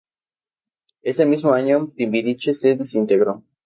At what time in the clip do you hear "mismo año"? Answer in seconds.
1.27-1.91